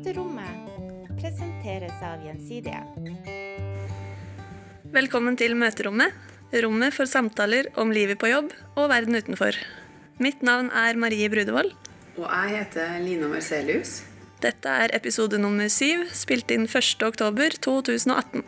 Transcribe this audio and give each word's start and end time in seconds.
Møterommet 0.00 1.10
presenteres 1.20 1.98
av 2.00 2.22
Gjensidige. 2.24 2.78
Velkommen 4.94 5.36
til 5.36 5.52
Møterommet, 5.60 6.16
rommet 6.64 6.96
for 6.96 7.04
samtaler 7.04 7.68
om 7.76 7.92
livet 7.92 8.16
på 8.16 8.30
jobb 8.30 8.48
og 8.80 8.88
verden 8.88 9.18
utenfor. 9.20 9.58
Mitt 10.16 10.40
navn 10.40 10.70
er 10.72 10.96
Marie 10.96 11.28
Brudevold. 11.28 11.76
Og 12.16 12.24
jeg 12.24 12.54
heter 12.54 12.96
Lina 13.04 13.28
Marcelius. 13.28 13.98
Dette 14.40 14.72
er 14.86 14.96
episode 14.96 15.36
nummer 15.36 15.68
syv, 15.68 16.08
spilt 16.16 16.48
inn 16.56 16.64
1.10.2018. 16.64 18.40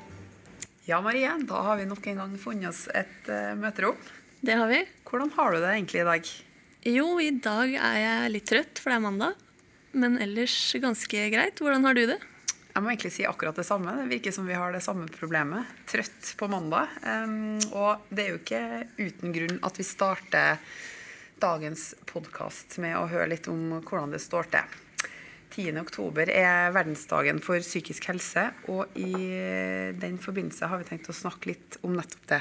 Ja, 0.89 1.05
Marie, 1.05 1.37
da 1.53 1.63
har 1.69 1.83
vi 1.83 1.89
nok 1.93 2.13
en 2.15 2.25
gang 2.25 2.37
funnet 2.41 2.73
oss 2.73 2.87
et 2.97 3.29
uh, 3.29 3.53
møterom. 3.61 4.01
Det 4.41 4.57
har 4.57 4.73
vi. 4.73 4.87
Hvordan 5.05 5.37
har 5.37 5.53
du 5.53 5.61
det 5.61 5.77
egentlig 5.77 6.01
i 6.01 6.11
dag? 6.15 6.35
Jo, 6.97 7.09
i 7.21 7.33
dag 7.45 7.77
er 7.77 8.05
jeg 8.09 8.37
litt 8.39 8.53
trøtt, 8.57 8.79
for 8.81 8.89
det 8.89 9.03
er 9.03 9.09
mandag. 9.11 9.49
Men 9.93 10.17
ellers 10.21 10.55
ganske 10.81 11.25
greit. 11.33 11.61
Hvordan 11.61 11.85
har 11.85 11.97
du 11.97 12.07
det? 12.15 12.19
Jeg 12.73 12.81
må 12.81 12.89
egentlig 12.89 13.13
si 13.13 13.27
akkurat 13.29 13.59
det 13.59 13.67
samme. 13.69 13.93
Det 13.99 14.09
virker 14.15 14.33
som 14.33 14.47
vi 14.49 14.57
har 14.57 14.73
det 14.73 14.81
samme 14.85 15.05
problemet. 15.13 15.69
Trøtt 15.91 16.33
på 16.41 16.49
mandag. 16.49 16.89
Um, 17.05 17.59
og 17.77 18.07
det 18.09 18.25
er 18.25 18.31
jo 18.31 18.39
ikke 18.41 18.63
uten 18.97 19.35
grunn 19.37 19.59
at 19.69 19.77
vi 19.77 19.85
starter 19.85 20.63
dagens 21.43 21.91
podkast 22.09 22.79
med 22.81 22.97
å 22.97 23.09
høre 23.11 23.29
litt 23.35 23.51
om 23.53 23.61
hvordan 23.83 24.15
det 24.15 24.23
står 24.25 24.49
til. 24.55 24.79
10. 25.53 25.77
oktober 25.83 26.31
er 26.33 26.73
verdensdagen 26.73 27.43
for 27.45 27.61
psykisk 27.61 28.07
helse, 28.09 28.47
og 28.73 28.95
i 28.97 29.13
den 30.01 30.17
forbindelse 30.23 30.71
har 30.71 30.81
vi 30.81 30.89
tenkt 30.89 31.11
å 31.13 31.17
snakke 31.17 31.51
litt 31.51 31.77
om 31.85 31.93
nettopp 31.99 32.25
det. 32.31 32.41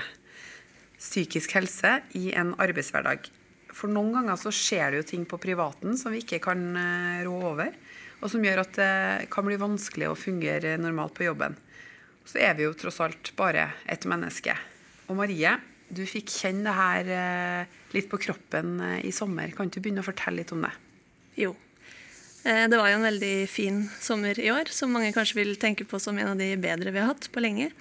Psykisk 0.95 1.57
helse 1.57 1.97
i 2.15 2.29
en 2.39 2.53
arbeidshverdag. 2.61 3.27
For 3.75 3.91
noen 3.91 4.11
ganger 4.15 4.39
så 4.39 4.51
skjer 4.53 4.91
det 4.91 5.01
jo 5.01 5.09
ting 5.13 5.25
på 5.29 5.39
privaten 5.41 5.97
som 5.99 6.13
vi 6.13 6.21
ikke 6.23 6.41
kan 6.43 6.63
eh, 6.77 7.23
rå 7.27 7.35
over, 7.53 7.73
og 8.21 8.29
som 8.29 8.43
gjør 8.45 8.63
at 8.63 8.77
det 8.77 9.29
kan 9.33 9.47
bli 9.47 9.57
vanskelig 9.59 10.11
å 10.11 10.17
fungere 10.19 10.75
normalt 10.81 11.15
på 11.17 11.25
jobben. 11.25 11.57
Så 12.27 12.37
er 12.43 12.53
vi 12.57 12.67
jo 12.67 12.75
tross 12.77 13.01
alt 13.01 13.33
bare 13.39 13.71
et 13.89 14.05
menneske. 14.09 14.53
Og 15.09 15.17
Marie, 15.17 15.55
du 15.91 16.03
fikk 16.07 16.29
kjenne 16.31 16.67
det 16.69 16.77
her 16.77 17.11
eh, 17.15 17.79
litt 17.95 18.07
på 18.11 18.19
kroppen 18.21 18.77
eh, 18.85 18.99
i 19.09 19.15
sommer. 19.15 19.51
Kan 19.55 19.71
du 19.71 19.81
begynne 19.81 20.03
å 20.03 20.07
fortelle 20.07 20.43
litt 20.43 20.53
om 20.55 20.63
det? 20.63 20.71
Jo. 21.41 21.55
Eh, 22.43 22.67
det 22.71 22.77
var 22.77 22.91
jo 22.91 22.99
en 22.99 23.09
veldig 23.09 23.35
fin 23.51 23.83
sommer 23.99 24.39
i 24.39 24.51
år, 24.53 24.71
som 24.73 24.93
mange 24.93 25.11
kanskje 25.15 25.41
vil 25.41 25.57
tenke 25.61 25.85
på 25.87 25.99
som 26.01 26.17
en 26.17 26.33
av 26.33 26.39
de 26.39 26.53
bedre 26.61 26.93
vi 26.93 27.01
har 27.01 27.11
hatt 27.11 27.27
på 27.33 27.43
lenge. 27.43 27.71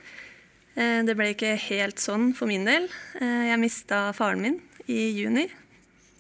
Eh, 0.75 1.01
det 1.07 1.17
ble 1.19 1.33
ikke 1.35 1.55
helt 1.69 2.03
sånn 2.03 2.31
for 2.37 2.51
min 2.51 2.67
del. 2.69 2.89
Eh, 3.21 3.51
jeg 3.51 3.63
mista 3.63 4.09
faren 4.17 4.43
min 4.45 4.61
i 4.91 5.11
juni. 5.17 5.49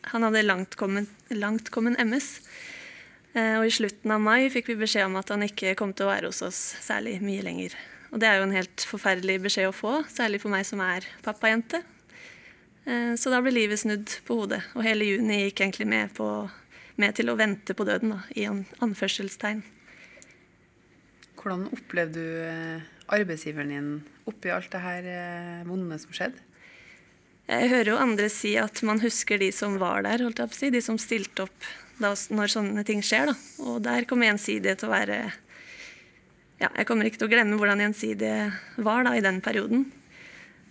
Han 0.08 0.24
hadde 0.24 0.42
langtkommen, 0.46 1.08
langt 1.36 1.70
MS. 1.76 2.28
Og 3.36 3.66
i 3.66 3.70
slutten 3.70 4.10
av 4.10 4.22
mai 4.24 4.48
fikk 4.50 4.72
vi 4.72 4.80
beskjed 4.80 5.06
om 5.06 5.18
at 5.20 5.28
han 5.30 5.44
ikke 5.46 5.76
kom 5.78 5.92
til 5.94 6.08
å 6.08 6.10
være 6.10 6.30
hos 6.32 6.40
oss 6.42 6.58
særlig 6.82 7.20
mye 7.22 7.44
lenger. 7.46 7.76
Og 8.10 8.18
det 8.18 8.26
er 8.26 8.40
jo 8.40 8.46
en 8.48 8.56
helt 8.56 8.86
forferdelig 8.88 9.36
beskjed 9.44 9.68
å 9.68 9.76
få, 9.76 9.92
særlig 10.10 10.40
for 10.42 10.50
meg 10.50 10.64
som 10.66 10.82
er 10.82 11.06
pappajente. 11.22 11.78
Så 13.14 13.30
da 13.30 13.38
ble 13.44 13.52
livet 13.54 13.84
snudd 13.84 14.16
på 14.26 14.40
hodet, 14.40 14.64
og 14.74 14.82
hele 14.82 15.06
juni 15.06 15.44
gikk 15.44 15.62
egentlig 15.62 15.86
med 15.92 16.10
på 16.16 16.26
med 17.00 17.16
til 17.16 17.30
å 17.32 17.36
vente 17.38 17.76
på 17.76 17.86
døden, 17.88 18.14
da, 18.14 18.20
i 18.36 18.46
anførselstegn. 18.48 19.62
Hvordan 21.40 21.68
opplevde 21.72 22.20
du 22.20 22.40
eh, 22.44 22.88
arbeidsgiveren 23.16 23.72
din 23.72 23.90
oppi 24.28 24.52
alt 24.52 24.70
det 24.72 24.82
her 24.84 25.08
eh, 25.08 25.68
vonde 25.68 25.96
som 26.02 26.12
skjedde? 26.16 26.49
Jeg 27.50 27.70
hører 27.72 27.88
jo 27.90 27.98
andre 27.98 28.28
si 28.30 28.52
at 28.60 28.78
man 28.86 29.00
husker 29.02 29.40
de 29.42 29.48
som 29.54 29.74
var 29.80 30.04
der, 30.06 30.22
holdt 30.22 30.38
jeg 30.38 30.50
på 30.50 30.54
å 30.54 30.60
si, 30.60 30.68
de 30.70 30.82
som 30.84 30.98
stilte 31.02 31.48
opp 31.48 31.70
da, 31.98 32.12
når 32.14 32.52
sånne 32.52 32.84
ting 32.86 33.02
skjer. 33.02 33.32
Da. 33.32 33.38
Og 33.66 33.80
der 33.82 34.06
kommer 34.08 34.30
gjensidige 34.30 34.76
til 34.78 34.90
å 34.90 34.94
være 34.94 35.16
ja, 36.60 36.68
Jeg 36.68 36.86
kommer 36.86 37.08
ikke 37.08 37.22
til 37.22 37.26
å 37.26 37.32
glemme 37.32 37.56
hvordan 37.58 37.82
gjensidige 37.82 38.50
var 38.84 39.02
da, 39.08 39.16
i 39.16 39.24
den 39.24 39.40
perioden. 39.42 39.88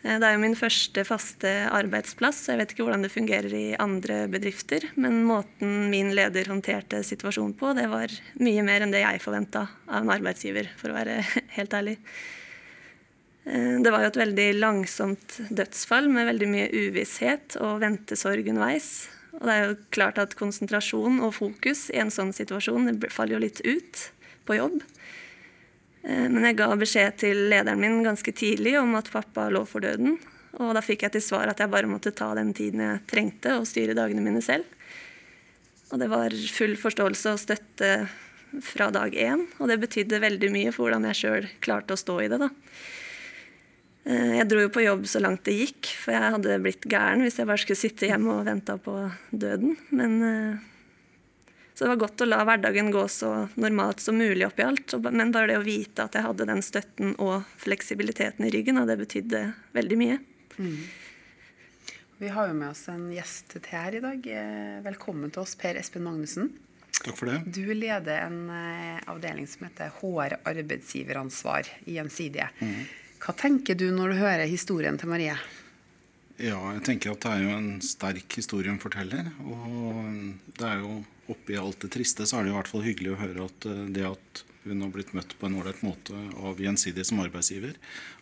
Eh, 0.04 0.16
det 0.22 0.24
er 0.24 0.36
jo 0.38 0.42
min 0.46 0.56
første 0.56 1.04
faste 1.08 1.54
arbeidsplass, 1.76 2.44
så 2.46 2.54
jeg 2.54 2.62
vet 2.62 2.74
ikke 2.74 2.88
hvordan 2.88 3.04
det 3.04 3.12
fungerer 3.12 3.56
i 3.58 3.66
andre 3.82 4.22
bedrifter. 4.32 4.88
Men 4.96 5.24
måten 5.28 5.90
min 5.92 6.14
leder 6.16 6.48
håndterte 6.48 7.04
situasjonen 7.04 7.58
på, 7.60 7.74
det 7.76 7.90
var 7.92 8.14
mye 8.40 8.64
mer 8.64 8.86
enn 8.86 8.96
det 8.96 9.04
jeg 9.04 9.24
forventa 9.26 9.68
av 9.90 10.04
en 10.04 10.14
arbeidsgiver, 10.16 10.72
for 10.80 10.94
å 10.94 11.00
være 11.02 11.20
helt 11.58 11.76
ærlig. 11.76 12.00
Eh, 13.46 13.80
det 13.84 13.92
var 13.92 14.04
jo 14.04 14.12
et 14.12 14.20
veldig 14.20 14.50
langsomt 14.60 15.40
dødsfall 15.50 16.10
med 16.12 16.30
veldig 16.30 16.50
mye 16.52 16.68
uvisshet 16.74 17.58
og 17.64 17.80
ventesorg 17.84 18.48
underveis. 18.52 19.10
Og 19.40 19.46
det 19.46 19.56
er 19.56 19.68
jo 19.68 19.78
klart 19.96 20.20
at 20.22 20.36
konsentrasjon 20.40 21.22
og 21.24 21.36
fokus 21.38 21.88
i 21.94 22.00
en 22.02 22.12
sånn 22.14 22.34
situasjon 22.36 22.92
faller 23.14 23.38
jo 23.38 23.44
litt 23.46 23.62
ut 23.64 24.10
på 24.50 24.58
jobb. 24.60 24.82
Eh, 26.04 26.28
men 26.28 26.44
jeg 26.50 26.60
ga 26.60 26.74
beskjed 26.80 27.22
til 27.24 27.46
lederen 27.52 27.82
min 27.82 28.02
ganske 28.06 28.34
tidlig 28.36 28.78
om 28.82 28.98
at 29.00 29.12
pappa 29.14 29.48
lå 29.54 29.64
for 29.70 29.86
døden. 29.86 30.18
Og 30.60 30.74
da 30.76 30.82
fikk 30.84 31.06
jeg 31.06 31.16
til 31.16 31.24
svar 31.24 31.52
at 31.52 31.62
jeg 31.62 31.72
bare 31.72 31.90
måtte 31.90 32.16
ta 32.16 32.32
den 32.38 32.52
tiden 32.58 32.82
jeg 32.84 33.04
trengte 33.10 33.60
og 33.60 33.68
styre 33.70 33.96
dagene 33.98 34.24
mine 34.26 34.42
selv. 34.44 34.66
Og 35.90 36.02
det 36.02 36.10
var 36.12 36.34
full 36.54 36.76
forståelse 36.78 37.34
og 37.34 37.42
støtte 37.42 37.92
fra 38.66 38.90
dag 38.94 39.14
én. 39.14 39.46
Og 39.60 39.70
det 39.70 39.80
betydde 39.82 40.22
veldig 40.22 40.50
mye 40.54 40.74
for 40.74 40.88
hvordan 40.88 41.08
jeg 41.10 41.20
sjøl 41.22 41.48
klarte 41.64 41.96
å 41.96 42.02
stå 42.02 42.18
i 42.26 42.32
det. 42.32 42.42
da. 42.42 42.50
Eh, 44.08 44.38
jeg 44.40 44.48
dro 44.50 44.62
jo 44.64 44.72
på 44.72 44.84
jobb 44.86 45.06
så 45.10 45.22
langt 45.22 45.44
det 45.48 45.58
gikk, 45.58 45.92
for 46.00 46.16
jeg 46.16 46.34
hadde 46.36 46.60
blitt 46.64 46.88
gæren 46.90 47.24
hvis 47.26 47.40
jeg 47.42 47.50
bare 47.50 47.62
skulle 47.62 47.82
sitte 47.82 48.10
hjemme 48.10 48.38
og 48.38 48.48
vente 48.48 48.76
på 48.84 48.96
døden. 49.32 49.76
Men 49.96 50.16
eh, 50.24 50.68
så 51.74 51.86
det 51.86 51.92
var 51.94 52.02
godt 52.02 52.24
å 52.24 52.28
la 52.28 52.40
hverdagen 52.48 52.92
gå 52.92 53.06
så 53.12 53.32
normalt 53.60 54.02
som 54.04 54.18
mulig 54.20 54.48
oppi 54.48 54.66
alt. 54.66 54.96
Men 55.06 55.34
bare 55.36 55.54
det 55.54 55.60
å 55.60 55.66
vite 55.68 56.08
at 56.08 56.16
jeg 56.18 56.26
hadde 56.26 56.48
den 56.50 56.64
støtten 56.66 57.14
og 57.24 57.48
fleksibiliteten 57.60 58.48
i 58.48 58.54
ryggen, 58.56 58.82
og 58.82 58.90
det 58.90 58.98
betydde 59.00 59.44
veldig 59.76 60.00
mye. 60.00 60.18
Mm. 60.58 60.82
Vi 62.20 62.32
har 62.36 62.50
jo 62.50 62.58
med 62.58 62.74
oss 62.74 62.82
en 62.92 63.06
gjest 63.16 63.54
til 63.54 63.70
her 63.72 63.96
i 63.96 64.02
dag. 64.04 64.28
Eh, 64.28 64.80
velkommen 64.84 65.32
til 65.32 65.46
oss, 65.46 65.56
Per 65.60 65.80
Espen 65.80 66.04
Magnussen. 66.08 66.52
Takk 67.00 67.16
for 67.16 67.32
det. 67.32 67.38
Du 67.56 67.70
leder 67.72 68.26
en 68.26 68.50
avdeling 69.08 69.46
som 69.48 69.70
heter 69.70 69.94
HR 70.02 70.42
arbeidsgiveransvar 70.50 71.70
i 71.86 71.96
Gjensidige. 71.96 72.50
Mm. 72.60 72.82
Hva 73.20 73.36
tenker 73.36 73.76
du 73.76 73.90
når 73.92 74.14
du 74.14 74.22
hører 74.22 74.50
historien 74.50 74.98
til 75.00 75.12
Marie? 75.12 75.36
Ja, 76.40 76.60
jeg 76.78 76.84
tenker 76.88 77.12
at 77.12 77.26
det 77.26 77.32
er 77.36 77.42
jo 77.44 77.56
en 77.58 77.72
sterk 77.84 78.36
historie 78.40 78.72
hun 78.72 78.80
forteller. 78.80 79.28
Og 79.44 79.98
det 80.56 80.68
er 80.68 80.84
jo 80.86 81.02
oppi 81.30 81.58
alt 81.60 81.84
det 81.84 81.92
triste, 81.94 82.26
så 82.26 82.40
er 82.40 82.48
det 82.48 82.54
i 82.54 82.56
hvert 82.56 82.70
fall 82.72 82.86
hyggelig 82.86 83.12
å 83.14 83.20
høre 83.20 83.50
at 83.50 83.68
eh, 83.70 83.82
det 83.94 84.06
at 84.08 84.44
hun 84.64 84.84
har 84.84 84.92
blitt 84.94 85.12
møtt 85.16 85.34
på 85.40 85.48
en 85.48 85.56
ålreit 85.60 85.82
måte 85.86 86.16
av 86.46 86.60
Gjensidig 86.60 87.06
som 87.08 87.22
arbeidsgiver. 87.24 87.76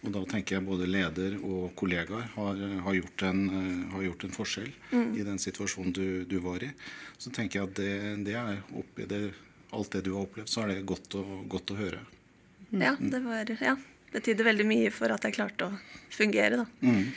Og 0.05 0.13
da 0.15 0.21
tenker 0.29 0.57
jeg 0.57 0.65
både 0.67 0.89
leder 0.89 1.37
og 1.39 1.71
kollegaer 1.79 2.29
har, 2.35 2.61
har, 2.85 2.97
gjort, 2.97 3.25
en, 3.29 3.43
eh, 3.49 3.83
har 3.93 4.07
gjort, 4.09 4.25
en, 4.25 4.35
forskjell 4.37 4.71
mm. 4.91 5.11
i 5.17 5.25
den 5.27 5.41
situasjonen 5.41 5.93
du, 5.95 6.07
du, 6.29 6.39
var 6.43 6.65
i. 6.65 6.71
Så 7.17 7.33
tenker 7.35 7.61
jeg 7.61 7.69
at 7.69 7.77
det, 7.79 7.93
det 8.27 8.37
er 8.39 8.63
oppi 8.81 9.07
det, 9.09 9.21
alt 9.77 9.93
det 9.93 10.03
du 10.07 10.13
har 10.15 10.25
opplevd, 10.25 10.49
så 10.51 10.65
er 10.65 10.73
det 10.73 10.87
godt 10.89 11.19
å, 11.19 11.23
godt 11.49 11.75
å 11.75 11.79
høre. 11.79 12.01
Mm. 12.71 12.81
Ja, 12.81 12.95
det 12.99 13.21
var 13.23 13.55
ja, 13.61 13.77
betydde 14.13 14.45
veldig 14.47 14.65
mye 14.67 14.91
for 14.93 15.11
at 15.13 15.25
jeg 15.27 15.35
klarte 15.37 15.67
å 15.67 15.77
fungere, 16.13 16.63
da. 16.63 16.65
Mm. 16.81 17.09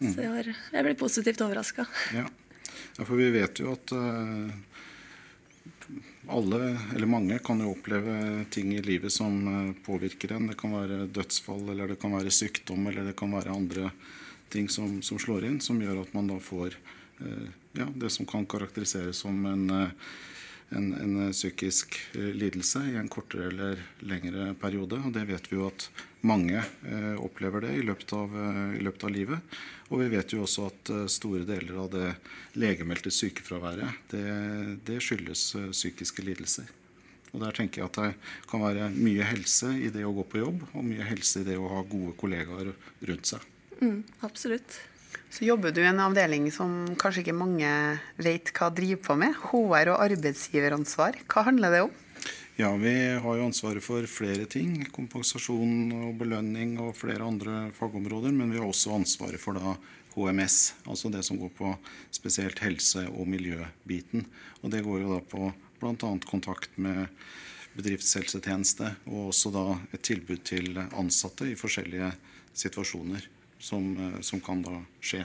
Mm. 0.00 0.14
Så 0.14 0.22
jeg, 0.22 0.32
var, 0.32 0.48
jeg, 0.48 0.84
ble 0.86 0.96
positivt 0.96 1.42
overraska. 1.44 1.84
Ja. 2.16 2.24
ja. 2.24 3.04
for 3.04 3.16
vi 3.20 3.28
vet 3.34 3.60
jo 3.60 3.74
at 3.74 3.92
uh, 3.92 4.48
alle, 6.32 6.60
eller 6.94 7.10
mange, 7.10 7.40
kan 7.44 7.60
jo 7.60 7.74
oppleve 7.74 8.46
ting 8.54 8.72
i 8.76 8.80
livet 8.84 9.12
som 9.12 9.36
uh, 9.44 9.74
påvirker 9.84 10.36
en. 10.36 10.48
Det 10.52 10.56
kan 10.60 10.72
være 10.76 11.04
dødsfall, 11.12 11.68
eller 11.74 11.92
det 11.92 12.00
kan 12.00 12.16
være 12.16 12.32
sykdom, 12.32 12.88
eller 12.88 13.10
det 13.10 13.16
kan 13.18 13.36
være 13.36 13.56
andre 13.56 13.92
ting 14.50 14.70
som, 14.72 14.98
som 15.04 15.20
slår 15.20 15.46
inn, 15.50 15.60
som 15.62 15.80
gjør 15.82 16.02
at 16.02 16.16
man 16.16 16.32
da 16.32 16.40
får 16.42 16.78
uh, 17.20 17.48
ja, 17.76 17.86
det 17.92 18.10
som 18.10 18.26
kan 18.26 18.48
karakteriseres 18.48 19.20
som 19.22 19.44
en, 19.46 19.68
en, 20.76 20.92
en, 20.94 21.32
psykisk 21.32 21.96
lidelse 22.14 22.82
i 22.92 22.96
en 23.00 23.10
kortere 23.10 23.48
eller 23.50 23.82
lengre 24.06 24.52
periode. 24.60 25.00
Og 25.04 25.14
det 25.14 25.26
vet 25.28 25.50
vi 25.50 25.58
jo 25.58 25.68
at 25.68 25.86
mange 26.26 26.58
eh, 26.60 27.14
opplever 27.18 27.66
det 27.66 27.76
i 27.78 27.84
løpet, 27.86 28.12
av, 28.16 28.34
i 28.76 28.82
løpet, 28.82 29.06
av, 29.06 29.14
livet. 29.14 29.60
Og 29.90 30.04
vi 30.04 30.10
vet 30.12 30.34
jo 30.34 30.44
også 30.46 30.68
at 30.70 30.92
store 31.10 31.46
deler 31.48 31.80
av 31.82 31.88
det 31.94 32.10
legemeldte 32.60 33.10
sykefraværet, 33.14 34.04
det, 34.12 34.26
det 34.86 35.00
skyldes 35.02 35.48
psykiske 35.72 36.22
lidelser. 36.26 36.70
Og 37.30 37.42
Der 37.44 37.54
tenker 37.54 37.82
jeg 37.82 37.90
at 37.90 37.98
det 37.98 38.46
kan 38.50 38.62
være 38.62 38.90
mye 38.94 39.26
helse 39.26 39.70
i 39.78 39.90
det 39.94 40.02
å 40.06 40.14
gå 40.14 40.26
på 40.30 40.42
jobb, 40.42 40.64
og 40.74 40.86
mye 40.86 41.06
helse 41.06 41.42
i 41.42 41.46
det 41.46 41.58
å 41.58 41.68
ha 41.70 41.82
gode 41.86 42.14
kollegaer 42.18 42.72
rundt 43.10 43.30
seg. 43.30 43.44
Mm, 43.80 44.02
absolutt. 44.26 44.80
Så 45.30 45.44
jobber 45.46 45.70
du 45.70 45.78
i 45.78 45.86
en 45.86 46.00
avdeling 46.02 46.48
som 46.50 46.72
kanskje 46.98 47.22
ikke 47.22 47.36
mange 47.38 47.68
vet 48.18 48.50
hva 48.56 48.66
driver 48.74 48.98
på 49.04 49.14
med. 49.20 49.36
HR 49.38 49.92
og 49.92 50.02
arbeidsgiveransvar. 50.08 51.20
Hva 51.30 51.44
handler 51.46 51.76
det 51.76 51.82
om? 51.84 51.92
Ja, 52.58 52.72
Vi 52.76 52.94
har 53.22 53.36
jo 53.38 53.46
ansvaret 53.46 53.84
for 53.84 54.02
flere 54.10 54.48
ting. 54.50 54.82
Kompensasjon 54.90 55.94
og 55.94 56.18
belønning 56.18 56.74
og 56.82 56.96
flere 56.98 57.22
andre 57.22 57.70
fagområder. 57.78 58.34
Men 58.34 58.50
vi 58.50 58.58
har 58.58 58.66
også 58.66 58.96
ansvaret 58.98 59.38
for 59.38 59.54
da 59.54 59.76
HMS, 60.16 60.74
altså 60.90 61.14
det 61.14 61.22
som 61.22 61.38
går 61.38 61.54
på 61.54 61.76
spesielt 62.10 62.58
helse- 62.66 63.06
og 63.14 63.30
miljøbiten. 63.30 64.26
Og 64.64 64.74
det 64.74 64.82
går 64.82 65.04
jo 65.04 65.14
da 65.14 65.22
på 65.22 65.52
bl.a. 65.78 66.14
kontakt 66.26 66.74
med, 66.76 67.06
bedriftshelsetjeneste, 67.70 68.96
og 69.06 69.28
også 69.30 69.52
da 69.54 69.78
et 69.94 70.02
tilbud 70.02 70.42
til 70.42 70.74
ansatte 70.90 71.46
i 71.46 71.54
forskjellige 71.54 72.10
situasjoner 72.50 73.28
som, 73.60 73.92
eh, 73.96 74.20
som 74.20 74.40
kan 74.40 74.62
da 74.64 74.80
skje. 75.00 75.24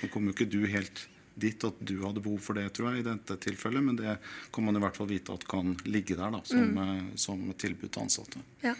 Nå 0.00 0.10
kom 0.12 0.28
jo 0.28 0.34
ikke 0.34 0.50
du 0.50 0.64
helt 0.70 1.06
dit 1.40 1.64
at 1.64 1.76
du 1.80 1.96
hadde 2.02 2.22
behov 2.22 2.40
for 2.44 2.58
det, 2.58 2.66
tror 2.76 2.90
jeg, 2.90 3.00
i 3.00 3.06
dette 3.06 3.36
tilfellet, 3.40 3.84
men 3.84 3.98
det 3.98 4.16
kan 4.52 4.66
man 4.66 4.76
i 4.76 4.82
hvert 4.82 4.96
fall 4.98 5.08
vite 5.10 5.34
at 5.34 5.46
kan 5.48 5.72
ligge 5.88 6.18
der 6.18 6.32
da, 6.34 6.40
som, 6.44 6.72
mm. 6.76 7.12
som 7.20 7.44
tilbud 7.56 7.88
til 7.88 8.04
ansatte. 8.04 8.42
Ja. 8.64 8.74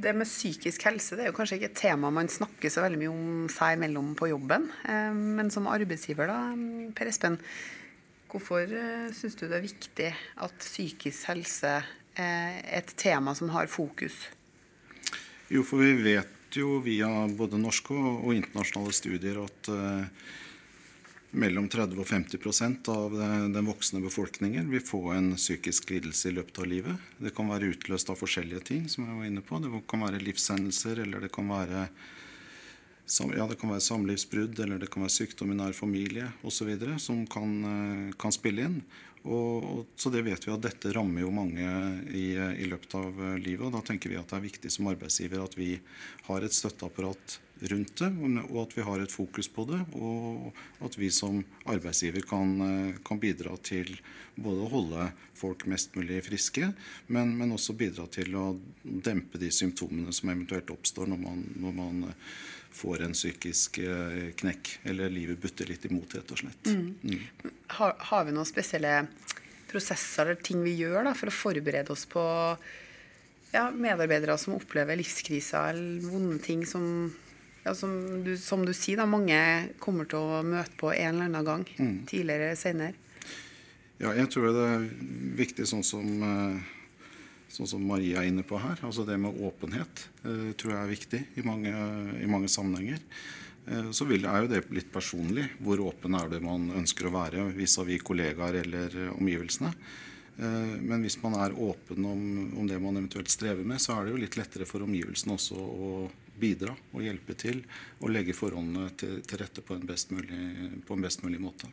Det 0.00 0.12
med 0.14 0.28
psykisk 0.28 0.84
helse 0.86 1.16
det 1.18 1.24
er 1.24 1.32
jo 1.32 1.36
kanskje 1.36 1.58
ikke 1.58 1.68
et 1.72 1.80
tema 1.80 2.12
man 2.14 2.28
snakker 2.30 2.70
så 2.72 2.84
veldig 2.84 3.00
mye 3.00 3.10
om 3.10 3.48
seg 3.52 3.74
imellom 3.76 4.12
på 4.16 4.30
jobben. 4.30 4.68
Eh, 4.88 5.14
men 5.38 5.50
som 5.52 5.68
arbeidsgiver, 5.70 6.30
da, 6.30 6.90
Per 6.96 7.10
Espen, 7.10 7.40
hvorfor 8.30 8.64
eh, 8.66 9.08
syns 9.16 9.38
du 9.40 9.46
det 9.46 9.58
er 9.58 9.66
viktig 9.66 10.10
at 10.46 10.66
psykisk 10.66 11.32
helse 11.32 11.80
er 12.20 12.60
et 12.80 12.92
tema 13.00 13.34
som 13.38 13.50
har 13.54 13.70
fokus? 13.72 14.26
Jo, 15.50 15.64
for 15.66 15.82
vi 15.82 15.94
vet 16.04 16.39
jo 16.56 16.78
via 16.82 17.08
både 17.36 17.60
norske 17.60 17.94
og 17.94 18.32
internasjonale 18.34 18.94
studier 18.96 19.38
at 19.44 19.70
uh, 19.70 20.06
mellom 21.30 21.68
30 21.70 22.00
og 22.00 22.08
50% 22.08 22.88
av 22.90 23.14
den 23.54 23.66
voksne 23.68 24.00
befolkningen 24.02 24.70
vil 24.72 24.82
få 24.82 25.02
en 25.14 25.34
psykisk 25.36 25.92
lidelse 25.94 26.30
i 26.30 26.34
løpet 26.34 26.58
av 26.58 26.66
livet. 26.70 27.10
Det 27.22 27.32
kan 27.36 27.50
være 27.50 27.70
utløst 27.70 28.10
av 28.10 28.18
forskjellige 28.18 28.64
ting, 28.72 28.88
som 28.90 29.06
jeg 29.06 29.18
var 29.18 29.28
inne 29.28 29.44
på. 29.46 29.60
Det 29.62 29.70
kan 29.90 30.02
være 30.06 30.22
livshendelser, 30.24 31.04
eller 31.04 31.22
det 31.22 31.30
kan 31.34 31.46
være, 31.50 31.86
ja, 33.10 33.46
det 33.50 33.58
kan 33.58 33.72
være 33.72 33.82
samlivsbrudd, 33.82 34.58
eller 34.62 34.78
det 34.78 34.90
kan 34.92 35.02
være 35.02 35.16
sykdom 35.16 35.50
i 35.50 35.58
nær 35.58 35.74
familie 35.74 36.28
osv. 36.46 36.70
som 37.02 37.24
kan, 37.26 37.54
eh, 37.66 38.12
kan 38.18 38.34
spille 38.34 38.68
inn. 38.68 38.80
Og, 39.20 39.64
og, 39.64 39.80
så 40.00 40.08
det 40.14 40.22
vet 40.24 40.46
vi 40.46 40.52
at 40.54 40.62
dette 40.64 40.94
rammer 40.96 41.26
jo 41.26 41.32
mange 41.34 41.66
i, 42.08 42.32
i, 42.38 42.68
løpet 42.70 42.94
av 42.96 43.18
livet. 43.36 43.66
og 43.66 43.74
Da 43.74 43.82
tenker 43.84 44.08
vi 44.08 44.16
at 44.16 44.30
det 44.30 44.38
er 44.38 44.46
viktig 44.46 44.72
som 44.72 44.88
arbeidsgiver 44.88 45.42
at 45.44 45.56
vi 45.58 45.74
har 46.28 46.46
et 46.46 46.56
støtteapparat 46.56 47.36
rundt 47.68 48.00
det, 48.00 48.08
og 48.48 48.62
at 48.62 48.72
vi 48.78 48.84
har 48.86 49.02
et 49.02 49.12
fokus 49.12 49.50
på 49.52 49.66
det. 49.68 49.82
Og 50.00 50.54
at 50.86 50.96
vi 50.96 51.10
som 51.12 51.42
arbeidsgiver 51.68 52.24
kan, 52.24 52.94
kan 53.04 53.20
bidra 53.20 53.58
til 53.60 53.92
både 54.40 54.64
å 54.64 54.70
holde 54.72 55.10
folk 55.36 55.66
mest 55.68 55.92
mulig 55.96 56.22
friske, 56.24 56.70
men, 57.12 57.34
men, 57.36 57.52
også 57.52 57.76
bidra 57.76 58.06
til 58.12 58.36
å 58.36 58.46
dempe 58.82 59.40
de 59.40 59.50
symptomene 59.52 60.12
som 60.16 60.32
eventuelt 60.32 60.72
oppstår 60.72 61.10
når 61.12 61.20
man, 61.26 61.44
når 61.60 61.76
man 61.76 62.02
får 62.72 63.02
en 63.02 63.12
psykisk 63.16 63.78
eh, 63.78 64.30
knekk, 64.40 64.78
eller 64.90 65.10
livet 65.10 65.40
butter 65.40 65.68
litt 65.70 65.84
imot, 65.88 66.14
rett 66.14 66.30
og 66.30 66.42
slett. 66.42 66.70
Mm. 66.70 66.94
Mm. 67.02 67.56
Har, 67.78 67.96
har, 67.98 68.24
vi 68.26 68.34
noen 68.36 68.48
spesielle 68.48 68.94
prosesser 69.70 70.30
eller 70.30 70.42
ting 70.42 70.62
vi 70.64 70.76
gjør 70.78 71.04
da, 71.06 71.14
for 71.16 71.30
å 71.30 71.34
forberede 71.34 71.92
oss 71.94 72.06
på 72.10 72.22
ja, 73.52 73.66
medarbeidere 73.70 74.38
som 74.38 74.56
opplever 74.56 74.98
livskriser 74.98 75.74
eller 75.74 76.06
vonde 76.10 76.38
ting 76.42 76.64
som, 76.66 76.84
ja, 77.64 77.74
som, 77.74 77.94
du, 78.24 78.36
som 78.38 78.64
du 78.66 78.72
sier, 78.74 79.00
da, 79.00 79.06
mange 79.10 79.38
kommer 79.82 80.08
til 80.10 80.22
å 80.22 80.42
møte 80.46 80.74
på 80.80 80.92
en 80.94 81.14
eller 81.14 81.30
annen 81.30 81.46
gang, 81.46 81.66
mm. 81.78 81.96
tidligere 82.10 82.50
eller 82.50 82.60
senere? 82.60 83.06
Ja, 84.00 84.14
jeg 84.16 84.30
tror 84.32 84.48
det 84.54 84.66
er 84.66 84.84
viktig 85.36 85.66
sånn 85.68 85.84
som 85.84 86.22
uh, 86.24 86.76
sånn 87.50 87.68
som 87.68 87.86
Maria 87.86 88.22
er 88.22 88.30
inne 88.30 88.44
på 88.46 88.58
her. 88.62 88.80
Altså 88.86 89.04
det 89.08 89.18
med 89.20 89.38
åpenhet 89.46 90.06
eh, 90.22 90.50
tror 90.58 90.74
jeg 90.74 90.80
er 90.80 90.92
viktig 90.94 91.22
i 91.40 91.46
mange, 91.46 91.72
i 92.22 92.28
mange 92.30 92.50
sammenhenger. 92.52 93.02
Eh, 93.66 93.90
så 93.96 94.06
vil, 94.08 94.26
er 94.28 94.44
jo 94.44 94.52
det 94.52 94.62
litt 94.74 94.92
personlig. 94.92 95.48
Hvor 95.58 95.82
åpen 95.90 96.16
er 96.18 96.30
det 96.30 96.42
man 96.44 96.70
ønsker 96.82 97.08
å 97.08 97.16
være 97.16 97.50
vis-à-vis 97.56 98.00
-vis 98.00 98.06
kollegaer 98.06 98.62
eller 98.62 99.00
omgivelsene. 99.16 99.72
Eh, 100.40 100.74
men 100.80 101.02
hvis 101.02 101.18
man 101.22 101.34
er 101.36 101.58
åpen 101.58 102.04
om, 102.04 102.22
om, 102.56 102.66
det 102.66 102.78
man 102.78 102.96
eventuelt 102.96 103.28
strever 103.28 103.64
med, 103.64 103.80
så 103.80 103.98
er 103.98 104.04
det 104.04 104.14
jo 104.14 104.22
litt 104.22 104.38
lettere 104.40 104.68
for 104.68 104.86
omgivelsene 104.86 105.36
også 105.36 105.58
å 105.58 106.10
bidra 106.40 106.72
og 106.94 107.02
hjelpe 107.04 107.36
til 107.36 107.60
og 108.00 108.12
legge 108.14 108.36
forholdene 108.36 108.88
til, 108.96 109.18
til 109.20 109.42
rette 109.42 109.60
på 109.60 109.76
en, 109.76 109.84
mulig, 109.84 110.40
på 110.86 110.96
en 110.96 111.04
best 111.04 111.26
mulig 111.26 111.40
måte. 111.42 111.68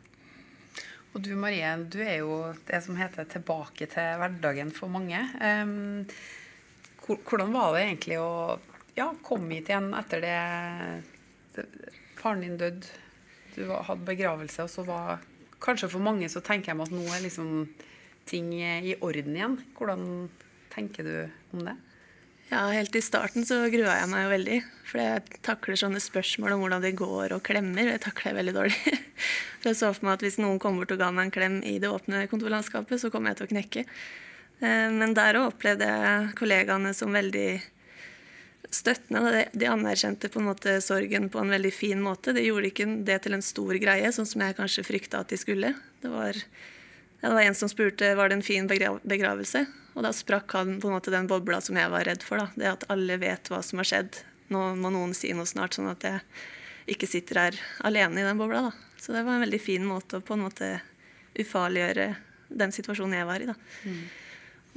Og 1.14 1.22
du 1.24 1.30
Marie, 1.40 1.68
du 1.88 1.98
er 2.04 2.18
jo 2.20 2.52
det 2.68 2.82
som 2.84 2.96
heter 2.96 3.24
'tilbake 3.24 3.86
til 3.88 4.18
hverdagen' 4.20 4.74
for 4.74 4.88
mange. 4.88 5.18
Hvordan 7.06 7.52
var 7.52 7.72
det 7.74 7.82
egentlig 7.86 8.18
å 8.20 8.58
ja, 8.96 9.14
komme 9.22 9.54
hit 9.54 9.70
igjen 9.70 9.94
etter 9.94 10.20
det 10.20 11.64
Faren 12.18 12.40
din 12.42 12.58
døde, 12.58 12.86
du 13.54 13.70
hadde 13.70 14.04
begravelse, 14.04 14.62
og 14.62 14.70
så 14.70 14.84
var 14.86 15.18
Kanskje 15.58 15.88
for 15.90 15.98
mange 15.98 16.28
så 16.30 16.40
tenker 16.40 16.70
jeg 16.70 16.80
at 16.80 16.92
nå 16.94 17.02
er 17.10 17.22
liksom 17.24 17.68
ting 18.26 18.52
i 18.54 18.94
orden 19.02 19.34
igjen. 19.34 19.56
Hvordan 19.74 20.28
tenker 20.70 21.02
du 21.02 21.56
om 21.56 21.64
det? 21.66 21.74
Ja, 22.48 22.62
Helt 22.72 22.96
i 22.96 23.02
starten 23.04 23.44
så 23.44 23.60
grua 23.68 23.98
jeg 23.98 24.08
meg 24.08 24.22
jo 24.24 24.28
veldig. 24.32 24.58
For 24.88 25.02
jeg 25.02 25.40
takler 25.44 25.76
sånne 25.76 26.00
spørsmål 26.00 26.54
om 26.54 26.62
hvordan 26.64 26.84
det 26.86 26.94
går 26.96 27.34
og 27.36 27.42
klemmer. 27.44 27.90
Det 27.92 28.00
takler 28.06 28.30
jeg 28.30 28.38
veldig 28.38 28.54
dårlig. 28.56 28.94
For 29.58 29.68
jeg 29.68 29.76
så 29.80 29.90
for 29.90 30.06
meg 30.06 30.14
at 30.14 30.22
hvis 30.22 30.38
noen 30.38 30.60
kom 30.62 30.76
bort 30.78 30.92
og 30.94 31.00
ga 31.00 31.08
meg 31.10 31.26
en 31.26 31.32
klem 31.34 31.56
i 31.66 31.74
det 31.82 31.88
åpne 31.90 32.22
kontorlandskapet, 32.30 33.00
så 33.02 33.10
kom 33.10 33.26
jeg 33.26 33.40
til 33.40 33.48
å 33.48 33.50
knekke. 33.50 33.82
Eh, 34.62 34.84
men 34.94 35.16
der 35.18 35.34
òg 35.40 35.48
opplevde 35.50 35.88
jeg 35.90 36.28
kollegaene 36.38 36.92
som 36.94 37.12
veldig 37.12 37.48
støttende. 38.70 39.42
De 39.50 39.66
anerkjente 39.68 40.30
på 40.30 40.38
en 40.40 40.46
måte 40.46 40.76
sorgen 40.84 41.26
på 41.34 41.42
en 41.42 41.50
veldig 41.52 41.72
fin 41.74 42.00
måte. 42.00 42.32
De 42.36 42.46
gjorde 42.46 42.70
ikke 42.70 42.86
det 43.08 43.18
til 43.26 43.34
en 43.34 43.44
stor 43.44 43.74
greie, 43.82 44.14
sånn 44.14 44.30
som 44.30 44.46
jeg 44.46 44.56
kanskje 44.60 44.86
frykta 44.86 45.24
at 45.24 45.34
de 45.34 45.40
skulle. 45.42 45.74
Det 46.00 46.14
var, 46.14 46.38
det 47.18 47.34
var 47.34 47.42
en 47.42 47.58
som 47.58 47.68
spurte 47.68 48.14
var 48.14 48.30
det 48.30 48.38
en 48.38 48.46
fin 48.46 48.70
begravelse. 48.70 49.66
Og 49.98 50.04
da 50.06 50.12
sprakk 50.14 50.54
han 50.54 50.76
på 50.78 50.86
en 50.86 50.94
måte 50.94 51.10
den 51.10 51.26
bobla 51.26 51.58
som 51.64 51.78
jeg 51.78 51.90
var 51.90 52.06
redd 52.06 52.22
for. 52.22 52.38
Da. 52.38 52.52
Det 52.54 52.70
at 52.70 52.86
alle 52.94 53.16
vet 53.18 53.50
hva 53.50 53.58
som 53.66 53.82
har 53.82 53.88
skjedd. 53.88 54.20
Nå 54.54 54.60
må 54.78 54.92
noen 54.94 55.10
si 55.16 55.32
noe 55.34 55.48
snart, 55.48 55.74
sånn 55.74 55.90
at 55.90 56.06
jeg 56.06 56.22
ikke 56.94 57.08
sitter 57.10 57.42
her 57.42 57.58
alene 57.84 58.22
i 58.22 58.26
den 58.26 58.38
bobla. 58.38 58.68
Da. 58.68 58.94
Så 59.02 59.16
det 59.16 59.24
var 59.26 59.34
en 59.34 59.42
veldig 59.42 59.60
fin 59.60 59.82
måte 59.84 60.20
å 60.20 60.24
på 60.24 60.36
en 60.38 60.46
måte 60.46 60.70
ufarliggjøre 61.38 62.12
den 62.62 62.72
situasjonen 62.74 63.18
jeg 63.18 63.28
var 63.28 63.42
i. 63.42 63.50
Da. 63.50 63.56
Mm. 63.84 63.98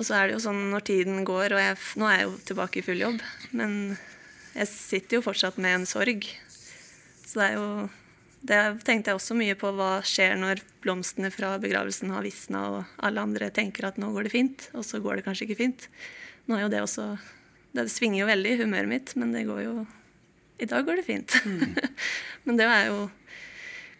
Og 0.01 0.07
så 0.07 0.17
er 0.17 0.27
det 0.27 0.35
jo 0.39 0.43
sånn 0.47 0.63
når 0.73 0.87
tiden 0.89 1.21
går, 1.27 1.53
og 1.53 1.61
jeg, 1.61 1.77
nå 2.01 2.09
er 2.09 2.17
jeg 2.17 2.27
jo 2.27 2.35
tilbake 2.49 2.81
i 2.81 2.85
full 2.85 3.05
jobb, 3.05 3.21
men 3.53 3.75
jeg 4.55 4.69
sitter 4.71 5.19
jo 5.19 5.25
fortsatt 5.29 5.61
med 5.61 5.83
en 5.83 5.87
sorg. 5.89 6.25
Så 7.21 7.37
det 7.37 7.51
er 7.51 7.59
jo 7.59 7.67
det 8.41 8.59
tenkte 8.85 9.11
jeg 9.11 9.19
også 9.19 9.37
mye 9.37 9.55
på. 9.59 9.69
Hva 9.77 9.99
skjer 10.05 10.33
når 10.39 10.63
blomstene 10.81 11.29
fra 11.33 11.53
begravelsen 11.61 12.13
har 12.13 12.25
visna, 12.25 12.63
og 12.71 13.05
alle 13.05 13.21
andre 13.21 13.51
tenker 13.53 13.85
at 13.89 13.99
nå 14.01 14.09
går 14.15 14.27
det 14.27 14.33
fint, 14.33 14.67
og 14.73 14.85
så 14.87 15.01
går 15.03 15.19
det 15.19 15.25
kanskje 15.27 15.47
ikke 15.47 15.61
fint. 15.61 15.87
Nå 16.49 16.57
er 16.57 16.65
jo 16.65 16.73
det 16.73 16.81
også 16.81 17.13
Det 17.71 17.85
svinger 17.87 18.23
jo 18.23 18.27
veldig 18.27 18.51
i 18.51 18.61
humøret 18.63 18.89
mitt, 18.89 19.15
men 19.15 19.31
det 19.31 19.45
går 19.47 19.61
jo 19.63 19.75
I 20.59 20.67
dag 20.67 20.85
går 20.85 20.99
det 20.99 21.05
fint. 21.07 21.37
Mm. 21.45 21.77
men 22.45 22.57
det 22.59 22.67
er 22.67 22.89
jo 22.89 23.05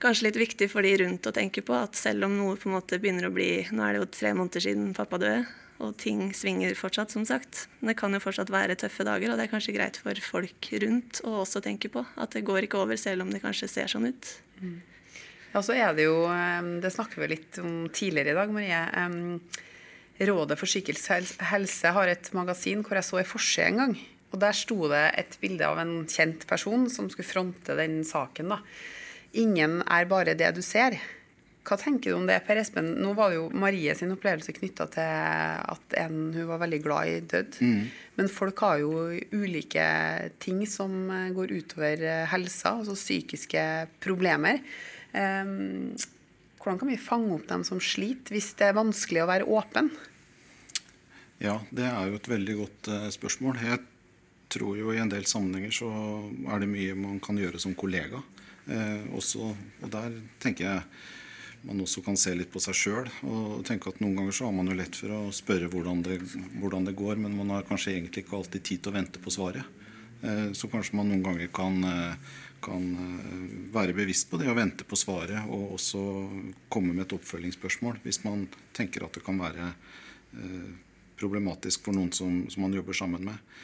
kanskje 0.01 0.27
litt 0.27 0.39
viktig 0.41 0.67
for 0.71 0.81
de 0.81 0.95
rundt 1.03 1.29
å 1.29 1.33
tenke 1.35 1.61
på 1.61 1.75
at 1.77 1.95
selv 1.95 2.25
om 2.25 2.35
noe 2.35 2.57
på 2.59 2.67
en 2.67 2.75
måte 2.75 2.97
begynner 2.99 3.29
å 3.29 3.33
bli 3.33 3.67
Nå 3.69 3.85
er 3.85 3.93
det 3.93 4.01
jo 4.01 4.09
tre 4.09 4.33
måneder 4.33 4.65
siden 4.65 4.95
pappa 4.97 5.21
døde, 5.21 5.45
og 5.81 5.97
ting 6.01 6.29
svinger 6.37 6.75
fortsatt, 6.77 7.13
som 7.13 7.25
sagt. 7.27 7.65
Men 7.79 7.91
det 7.91 7.97
kan 7.99 8.13
jo 8.13 8.21
fortsatt 8.23 8.51
være 8.53 8.77
tøffe 8.79 9.05
dager, 9.07 9.31
og 9.31 9.39
det 9.39 9.47
er 9.47 9.51
kanskje 9.51 9.75
greit 9.75 9.97
for 9.99 10.21
folk 10.23 10.69
rundt 10.83 11.23
å 11.25 11.41
også 11.41 11.63
tenke 11.65 11.91
på. 11.91 12.05
At 12.21 12.37
det 12.37 12.45
går 12.47 12.67
ikke 12.67 12.83
over, 12.83 12.99
selv 13.01 13.25
om 13.25 13.33
det 13.33 13.43
kanskje 13.43 13.69
ser 13.71 13.91
sånn 13.91 14.09
ut. 14.11 14.31
Mm. 14.61 14.79
Ja, 15.51 15.59
så 15.59 15.75
er 15.75 15.91
det 15.97 16.05
jo 16.05 16.15
Det 16.79 16.93
snakker 16.93 17.19
vi 17.19 17.33
litt 17.33 17.59
om 17.59 17.89
tidligere 17.91 18.31
i 18.31 18.37
dag, 18.37 18.53
Marie. 18.55 18.81
Rådet 20.21 20.57
for 20.59 20.69
psykisk 20.69 21.09
helse 21.49 21.91
har 21.95 22.07
et 22.11 22.29
magasin 22.37 22.83
hvor 22.85 22.99
jeg 22.99 23.07
så 23.07 23.19
en 23.19 23.27
forside 23.27 23.67
en 23.71 23.81
gang. 23.81 23.95
Og 24.31 24.39
der 24.39 24.55
sto 24.55 24.77
det 24.91 25.03
et 25.19 25.37
bilde 25.41 25.67
av 25.67 25.81
en 25.81 26.05
kjent 26.07 26.45
person 26.47 26.85
som 26.93 27.09
skulle 27.11 27.27
fronte 27.27 27.75
den 27.75 28.01
saken. 28.07 28.53
da. 28.53 28.61
Ingen 29.33 29.81
er 29.81 30.07
bare 30.07 30.37
det 30.37 30.53
du 30.55 30.61
ser. 30.63 30.95
Hva 31.61 31.77
tenker 31.77 32.09
du 32.09 32.17
om 32.17 32.23
det, 32.25 32.39
Per 32.47 32.57
Espen? 32.57 32.87
Nå 33.03 33.11
var 33.13 33.29
det 33.29 33.37
jo 33.37 33.49
Marie 33.61 33.93
sin 33.97 34.13
opplevelse 34.15 34.55
knytta 34.55 34.87
til 34.95 35.11
at 35.73 35.97
en 36.01 36.31
hun 36.33 36.47
var 36.49 36.61
veldig 36.63 36.79
glad 36.81 37.11
i, 37.11 37.19
død. 37.33 37.59
Mm. 37.61 37.83
Men 38.17 38.31
folk 38.33 38.63
har 38.65 38.79
jo 38.81 39.03
ulike 39.35 39.83
ting 40.41 40.63
som 40.69 41.11
går 41.35 41.53
utover 41.53 42.01
helsa, 42.31 42.79
altså 42.79 42.97
psykiske 42.97 43.65
problemer. 44.01 44.63
Um, 45.13 45.93
hvordan 46.61 46.81
kan 46.81 46.91
vi 46.91 46.97
fange 47.01 47.35
opp 47.35 47.45
dem 47.49 47.63
som 47.67 47.81
sliter, 47.83 48.33
hvis 48.33 48.51
det 48.57 48.71
er 48.71 48.77
vanskelig 48.77 49.23
å 49.23 49.29
være 49.29 49.49
åpen? 49.49 49.93
Ja, 51.41 51.59
det 51.73 51.87
er 51.89 52.09
jo 52.09 52.17
et 52.19 52.29
veldig 52.29 52.57
godt 52.59 52.91
uh, 52.93 53.07
spørsmål. 53.13 53.61
Jeg 53.65 53.85
tror 54.51 54.75
jo 54.77 54.91
i 54.93 54.99
en 55.01 55.09
del 55.13 55.25
sammenhenger 55.29 55.73
så 55.73 55.89
er 56.49 56.61
det 56.61 56.73
mye 56.73 56.97
man 56.97 57.21
kan 57.23 57.37
gjøre 57.37 57.61
som 57.61 57.77
kollega. 57.77 58.21
Uh, 58.65 59.09
også, 59.17 59.53
og 59.81 59.89
der 59.93 60.21
tenker 60.41 60.67
jeg 60.67 60.85
man 61.67 61.81
også 61.83 62.01
kan 62.05 62.17
se 62.17 62.33
litt 62.35 62.51
på 62.53 62.61
seg 62.63 62.77
sjøl. 62.77 63.09
Og 63.27 63.61
tenke 63.67 63.91
at 63.91 63.99
noen 64.01 64.15
ganger 64.17 64.35
så 64.35 64.47
har 64.47 64.55
man 64.55 64.71
jo 64.71 64.77
lett 64.77 64.97
for 64.97 65.13
å 65.13 65.21
spørre 65.35 65.69
hvordan 65.71 66.01
det, 66.05 66.17
hvordan 66.61 66.87
det, 66.87 66.95
går, 66.97 67.19
men 67.21 67.37
man 67.37 67.53
har 67.55 67.67
kanskje 67.67 67.95
egentlig 67.95 68.25
ikke 68.25 68.39
alltid 68.39 68.65
tid 68.67 68.83
til 68.83 68.93
å 68.93 68.97
vente 68.97 69.21
på 69.21 69.33
svaret. 69.33 69.81
Eh, 70.21 70.51
så 70.57 70.69
kanskje 70.71 70.97
man 70.99 71.09
noen 71.09 71.23
ganger 71.25 71.51
kan, 71.53 71.83
eh, 71.83 72.15
kan 72.61 72.87
eh, 73.03 73.45
være 73.73 73.97
bevisst 73.97 74.29
på 74.29 74.37
det 74.41 74.49
og 74.51 74.57
vente 74.57 74.85
på 74.85 74.99
svaret, 74.99 75.41
og 75.49 75.77
også 75.77 76.01
komme 76.69 76.93
med 76.93 77.07
et 77.07 77.17
oppfølgingsspørsmål 77.17 78.01
hvis 78.05 78.23
man 78.25 78.47
tenker 78.77 79.05
at 79.05 79.17
det 79.17 79.25
kan 79.25 79.41
være 79.41 79.73
problematisk 81.19 81.83
for 81.83 81.91
noen 81.91 82.13
som, 82.15 82.45
som, 82.47 82.61
man 82.63 82.73
jobber 82.73 82.95
sammen 82.95 83.25
med. 83.27 83.57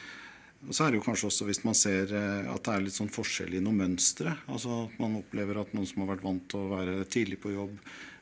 Og 0.66 0.74
så 0.74 0.84
er 0.84 0.90
det 0.90 0.98
jo 0.98 1.06
kanskje 1.06 1.28
også 1.30 1.46
hvis 1.46 1.62
man 1.64 1.76
ser 1.78 2.12
eh, 2.16 2.50
at 2.50 2.64
det 2.66 2.74
er 2.74 2.84
litt 2.84 2.96
sånn 2.96 3.12
forskjell 3.14 3.54
i 3.54 3.62
noen 3.62 3.78
mønstre. 3.84 4.34
Altså 4.50 4.84
at 4.88 4.98
man 5.02 5.16
opplever 5.20 5.60
at 5.60 5.72
noen 5.76 5.86
som 5.88 6.02
har 6.02 6.12
vært 6.16 6.26
vant 6.26 6.44
til 6.50 6.64
å 6.64 6.72
være 6.72 6.96
tidlig 7.12 7.38
på 7.44 7.54
jobb, 7.54 7.78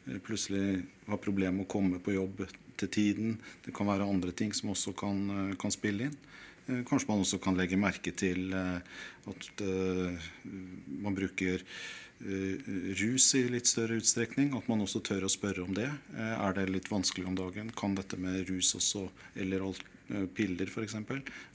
eh, 0.06 0.20
plutselig 0.26 0.82
har 1.08 1.22
problemer 1.22 1.56
med 1.58 1.66
å 1.68 1.72
komme 1.72 2.00
på 2.04 2.16
jobb 2.16 2.44
til 2.76 2.92
tiden. 2.92 3.36
Det 3.64 3.72
kan 3.76 3.88
være 3.88 4.08
andre 4.08 4.36
ting 4.36 4.52
som 4.52 4.74
også 4.74 4.92
kan, 4.98 5.54
kan 5.56 5.72
spille 5.72 6.10
inn. 6.10 6.18
Kanskje 6.66 7.08
man 7.08 7.22
også 7.22 7.38
kan 7.38 7.54
legge 7.56 7.78
merke 7.78 8.10
til 8.10 8.50
at 8.52 9.60
man 9.62 11.14
bruker 11.14 11.62
Eh, 12.20 12.56
rus 12.96 13.34
i 13.34 13.42
litt 13.52 13.68
større 13.68 13.98
utstrekning. 14.00 14.54
At 14.56 14.68
man 14.70 14.80
også 14.84 15.02
tør 15.04 15.26
å 15.26 15.32
spørre 15.32 15.66
om 15.66 15.74
det. 15.76 15.88
Eh, 16.16 16.34
er 16.40 16.56
det 16.56 16.70
litt 16.70 16.88
vanskelig 16.90 17.26
om 17.28 17.36
dagen? 17.36 17.72
Kan 17.76 17.96
dette 17.98 18.16
med 18.16 18.48
rus 18.48 18.72
også, 18.78 19.08
eller 19.36 19.66
eh, 19.68 19.82
piller 20.36 20.70
f.eks., 20.70 20.96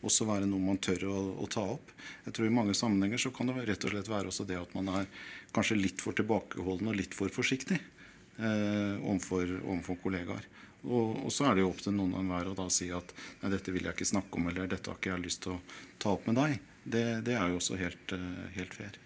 også 0.01 0.27
være 0.27 0.49
noe 0.49 0.63
man 0.63 0.79
tør 0.83 1.07
å, 1.11 1.17
å, 1.43 1.47
ta 1.51 1.63
opp? 1.75 1.93
Jeg 2.25 2.35
tror 2.35 2.47
I 2.47 2.55
mange 2.55 2.75
sammenhenger 2.77 3.21
så 3.21 3.31
kan 3.35 3.51
det 3.51 3.65
rett 3.69 3.85
og 3.87 3.93
slett 3.93 4.11
være 4.11 4.31
også 4.31 4.47
det 4.49 4.59
at 4.59 4.73
man 4.77 4.89
er 5.01 5.07
kanskje 5.55 5.79
litt 5.79 6.03
for 6.03 6.17
tilbakeholden 6.17 6.91
og 6.91 6.97
litt 6.99 7.15
for 7.17 7.31
forsiktig 7.33 7.77
eh, 7.77 8.95
overfor, 8.99 9.95
kollegaer. 10.03 10.49
Og, 10.81 11.27
og, 11.27 11.29
så 11.33 11.47
er 11.47 11.55
det 11.55 11.63
jo 11.63 11.69
opp 11.69 11.83
til 11.85 11.93
noen 11.93 12.31
hver 12.31 12.49
å 12.51 12.57
da 12.57 12.65
si 12.73 12.89
at 12.95 13.13
nei, 13.43 13.53
dette 13.53 13.73
vil 13.73 13.85
jeg 13.85 13.97
ikke 13.97 14.11
snakke 14.15 14.39
om, 14.39 14.49
eller 14.49 14.69
dette 14.71 14.89
har 14.89 14.97
ikke 14.97 15.13
jeg 15.13 15.25
lyst 15.27 15.43
til 15.45 15.55
å 15.55 15.61
ta 16.01 16.15
opp 16.15 16.27
med 16.29 16.39
deg. 16.41 16.57
Det, 16.81 17.05
det 17.27 17.37
er 17.37 17.51
jo 17.51 17.59
også 17.61 17.77
helt, 17.77 18.15
helt 18.57 18.73
fair. 18.73 18.97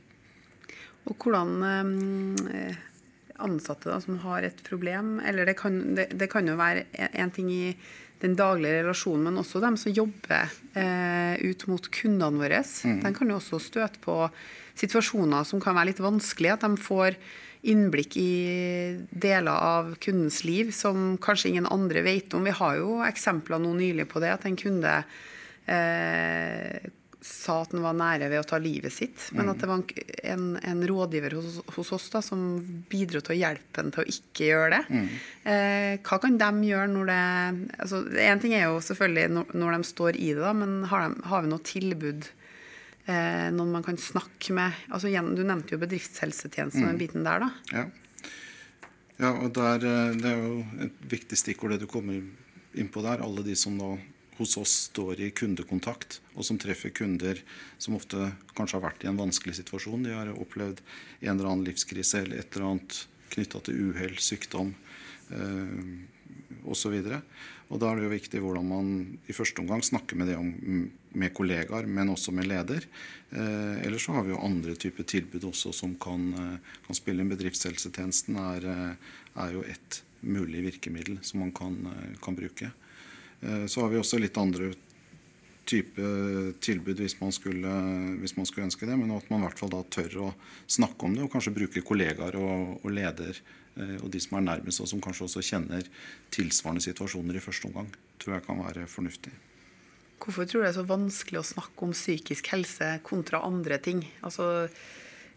Og 1.06 1.22
hvordan 1.22 1.66
eh, 2.50 2.86
ansatte 3.44 3.90
da, 3.92 4.00
som 4.02 4.20
har 4.24 4.46
et 4.48 4.62
problem 4.64 5.20
Eller 5.20 5.46
det 5.46 5.58
kan, 5.60 5.80
det, 5.98 6.10
det 6.16 6.30
kan 6.32 6.48
jo 6.48 6.56
være 6.60 6.86
en 7.12 7.32
ting 7.36 7.52
i 7.52 7.76
den 8.24 8.36
daglige 8.40 8.80
relasjonen, 8.80 9.28
men 9.28 9.42
også 9.42 9.60
dem 9.64 9.76
som 9.78 9.94
jobber 9.94 10.52
eh, 10.80 11.36
ut 11.44 11.66
mot 11.68 11.90
kundene 11.92 12.40
våre. 12.40 12.62
Mm. 12.64 13.02
De 13.04 13.12
kan 13.18 13.32
jo 13.32 13.40
også 13.40 13.60
støte 13.62 14.00
på 14.02 14.16
situasjoner 14.80 15.44
som 15.48 15.62
kan 15.62 15.76
være 15.76 15.92
litt 15.92 16.02
vanskelige. 16.04 16.56
At 16.56 16.64
de 16.64 16.80
får 16.80 17.20
innblikk 17.66 18.16
i 18.22 18.32
deler 19.10 19.52
av 19.52 19.96
kundens 20.04 20.44
liv 20.48 20.72
som 20.76 21.16
kanskje 21.22 21.52
ingen 21.54 21.70
andre 21.70 22.06
vet 22.06 22.34
om. 22.38 22.46
Vi 22.46 22.56
har 22.56 22.80
jo 22.80 23.00
eksempler 23.06 23.62
nå 23.62 23.74
nylig 23.78 24.08
på 24.12 24.22
det, 24.24 24.32
at 24.38 24.46
en 24.48 24.60
kunde 24.60 24.96
eh, 25.68 26.88
sa 27.26 27.60
at 27.64 27.74
han 27.74 27.84
var 27.84 27.96
nære 27.98 28.28
ved 28.30 28.42
å 28.42 28.46
ta 28.48 28.60
livet 28.62 28.94
sitt, 28.94 29.28
men 29.36 29.50
at 29.50 29.62
det 29.62 29.70
var 29.70 29.82
en, 30.30 30.46
en 30.62 30.84
rådgiver 30.88 31.36
hos, 31.38 31.58
hos, 31.74 31.92
oss 31.98 32.08
da, 32.14 32.22
som 32.24 32.40
bidro 32.90 33.22
til 33.26 33.36
å 33.36 33.40
hjelpe 33.40 33.82
ham 33.82 33.92
til 33.94 34.04
å 34.04 34.14
ikke 34.14 34.50
gjøre 34.52 34.70
det. 34.76 34.82
Mm. 34.94 35.10
Eh, 35.54 35.92
hva 36.06 36.20
kan 36.22 36.38
de 36.42 36.70
gjøre 36.70 36.88
når 36.94 37.12
det 37.12 37.20
altså, 37.82 38.02
En 38.26 38.42
ting 38.42 38.56
er 38.58 38.68
jo 38.68 38.80
selvfølgelig 38.86 39.34
når, 39.34 39.54
når 39.58 39.78
de 39.78 39.92
står 39.92 40.22
i 40.22 40.32
det, 40.32 40.42
da, 40.44 40.54
men 40.58 40.80
har, 40.92 41.06
de, 41.06 41.28
har 41.32 41.46
vi 41.46 41.54
noe 41.54 41.66
tilbud? 41.66 42.32
Eh, 43.06 43.50
noen 43.54 43.74
man 43.74 43.86
kan 43.86 44.00
snakke 44.02 44.54
med 44.58 44.88
altså, 44.90 45.12
Du 45.38 45.44
nevnte 45.46 45.76
jo 45.76 45.82
bedriftshelsetjenesten 45.84 46.82
og 46.82 46.90
den 46.90 46.98
mm. 46.98 47.04
biten 47.04 47.28
der. 47.28 47.46
da. 47.46 47.52
Ja, 47.74 47.86
ja 49.22 49.36
og 49.38 49.54
der, 49.58 49.86
eh, 49.86 50.18
Det 50.18 50.32
er 50.32 50.42
jo 50.42 50.58
et 50.88 51.06
viktig 51.18 51.38
stikkord 51.38 51.76
det 51.76 51.84
du 51.86 51.90
kommer 51.90 52.18
inn 52.18 52.90
på 52.90 53.06
der. 53.06 53.22
Alle 53.26 53.46
de 53.46 53.58
som 53.58 53.78
nå 53.78 53.96
hos 54.38 54.58
oss 54.60 54.74
står 54.90 55.22
i 55.24 55.32
kundekontakt, 55.32 56.20
og 56.36 56.46
som 56.48 56.60
treffer 56.60 56.94
kunder 56.96 57.40
som 57.78 57.96
ofte 57.96 58.32
kanskje 58.56 58.80
har 58.80 58.86
vært 58.90 59.06
i 59.06 59.10
en 59.12 59.20
vanskelig 59.20 59.56
situasjon. 59.62 60.04
De 60.04 60.16
har 60.16 60.32
opplevd 60.36 60.82
en 61.22 61.36
eller 61.36 61.52
annen 61.52 61.68
livskrise 61.68 62.24
eller 62.24 62.42
et 62.42 62.56
eller 62.56 62.74
annet 62.74 63.02
knytta 63.36 63.64
til 63.66 63.90
uhell, 63.90 64.18
sykdom 64.22 64.76
eh. 65.32 66.04
Og 66.66 67.80
da 67.82 67.90
er 67.90 67.98
det 67.98 68.06
jo 68.06 68.12
viktig 68.12 68.42
hvordan 68.44 68.68
man 68.70 68.90
i 69.26 69.34
første 69.34 69.62
omgang 69.64 69.82
snakker 69.86 70.18
med 70.20 70.30
det 70.30 70.38
om, 70.38 70.52
med 71.18 71.34
kollegaer, 71.34 71.88
men 71.90 72.12
også 72.14 72.34
med 72.36 72.50
leder. 72.50 72.86
Eh, 73.32 73.86
Eller 73.86 73.98
så 74.02 74.14
har 74.14 74.26
vi 74.26 74.34
jo 74.36 74.42
andre 74.46 74.76
typer 74.78 75.08
tilbud 75.10 75.48
også 75.50 75.74
som 75.74 75.96
kan, 75.96 76.28
eh, 76.34 76.76
kan 76.86 76.98
spille 76.98 77.24
inn. 77.24 77.32
Bedriftshelsetjenesten 77.34 78.38
er, 78.38 78.68
eh, 78.70 78.96
er, 79.42 79.52
jo 79.54 79.64
et 79.64 80.02
mulig 80.22 80.62
virkemiddel 80.70 81.18
som 81.24 81.40
man 81.40 81.52
kan, 81.52 81.74
eh, 81.88 82.18
kan 82.22 82.36
bruke. 82.36 82.72
Eh, 83.46 83.66
så 83.66 83.82
har 83.82 83.94
vi 83.94 84.02
også 84.02 84.20
litt 84.22 84.38
andre 84.42 84.74
type 85.66 86.10
tilbud 86.62 87.00
hvis 87.02 87.18
man, 87.20 87.34
skulle, 87.34 87.72
hvis 88.22 88.36
man 88.38 88.46
skulle 88.46 88.68
ønske 88.70 88.86
det, 88.86 88.98
men 89.00 89.14
at 89.16 89.30
man 89.32 89.42
i 89.42 89.48
hvert 89.48 89.62
fall 89.62 89.74
da 89.74 89.82
tør 89.90 90.18
å 90.28 90.32
snakke 90.70 91.08
om 91.08 91.16
det 91.18 91.26
og 91.26 91.32
kanskje 91.34 91.56
bruke 91.56 91.84
kollegaer 91.86 92.38
og, 92.38 92.76
og 92.84 92.94
leder 92.94 93.34
eh, 93.34 93.98
og 93.98 94.12
de 94.14 94.22
som 94.22 94.38
er 94.40 94.46
nærmest, 94.52 94.84
og 94.84 94.92
som 94.92 95.02
kanskje 95.04 95.28
også 95.28 95.46
kjenner 95.46 95.88
tilsvarende 96.34 96.86
situasjoner 96.86 97.38
i 97.38 97.44
første 97.44 97.70
omgang, 97.70 97.90
tror 98.22 98.38
jeg 98.38 98.46
kan 98.48 98.62
være 98.62 98.86
fornuftig. 98.92 99.34
Hvorfor 100.22 100.48
tror 100.48 100.62
du 100.62 100.66
det 100.66 100.72
er 100.72 100.78
så 100.78 100.88
vanskelig 100.88 101.42
å 101.42 101.50
snakke 101.50 101.86
om 101.86 101.94
psykisk 101.94 102.54
helse 102.54 102.94
kontra 103.06 103.42
andre 103.46 103.78
ting? 103.84 104.00
Altså, 104.26 104.70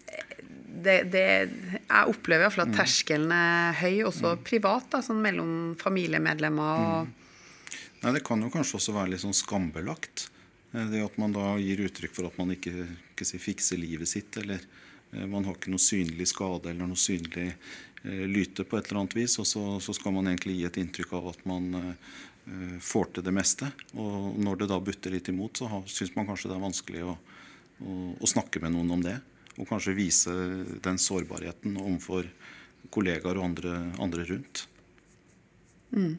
det, 0.06 1.00
det, 1.12 1.24
jeg 1.50 2.12
opplever 2.12 2.46
iallfall 2.46 2.68
at 2.68 2.70
mm. 2.70 2.76
terskelen 2.78 3.32
er 3.34 3.80
høy, 3.80 4.04
også 4.08 4.36
mm. 4.36 4.44
privat, 4.46 4.86
da, 4.92 5.00
sånn 5.04 5.24
mellom 5.24 5.56
familiemedlemmer. 5.80 6.84
og 6.84 7.08
mm 7.08 7.16
Nei, 8.02 8.12
Det 8.12 8.24
kan 8.26 8.42
jo 8.42 8.50
kanskje 8.52 8.78
også 8.78 8.94
være 8.94 9.12
litt 9.14 9.24
sånn 9.24 9.36
skambelagt. 9.36 10.28
Eh, 10.72 10.86
det 10.92 11.04
at 11.04 11.18
man 11.18 11.34
da 11.34 11.56
gir 11.58 11.82
uttrykk 11.86 12.14
for 12.14 12.28
at 12.28 12.38
man 12.38 12.54
ikke, 12.54 12.86
ikke 13.12 13.26
si, 13.26 13.40
fikser 13.42 13.80
livet 13.80 14.10
sitt, 14.10 14.36
eller 14.38 14.60
eh, 15.12 15.26
man 15.26 15.46
har 15.48 15.58
ikke 15.58 15.72
noe 15.72 15.82
synlig 15.82 16.28
skade 16.30 16.70
eller 16.70 16.90
noe 16.90 17.00
synlig 17.00 17.48
eh, 17.50 18.26
lyte 18.28 18.66
på 18.68 18.78
et 18.78 18.90
eller 18.90 19.02
annet 19.02 19.18
vis, 19.18 19.38
og 19.42 19.48
så, 19.48 19.64
så, 19.82 19.96
skal 19.96 20.14
man 20.14 20.30
egentlig 20.30 20.60
gi 20.60 20.68
et 20.68 20.80
inntrykk 20.82 21.16
av 21.18 21.32
at 21.32 21.42
man 21.48 21.80
eh, 21.80 22.76
får 22.84 23.10
til 23.16 23.26
det 23.26 23.34
meste. 23.34 23.72
Og 23.98 24.38
når 24.38 24.62
det 24.62 24.70
da 24.70 24.78
butter 24.80 25.16
litt 25.16 25.32
imot, 25.32 25.58
så 25.58 25.82
syns 25.90 26.14
man 26.14 26.28
kanskje 26.28 26.52
det 26.52 26.56
er 26.58 26.64
vanskelig 26.68 27.02
å, 27.04 27.16
å, 27.82 27.98
å, 28.14 28.30
snakke 28.30 28.62
med 28.62 28.76
noen 28.76 28.94
om 28.94 29.04
det. 29.04 29.18
Og 29.58 29.66
kanskje 29.66 29.96
vise 29.98 30.32
den 30.84 31.00
sårbarheten 31.02 31.74
overfor 31.82 32.30
kollegaer 32.94 33.40
og 33.40 33.50
andre, 33.50 33.74
andre 33.98 34.24
rundt. 34.28 34.68
Mm. 35.90 36.14